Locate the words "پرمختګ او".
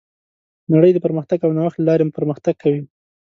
1.05-1.51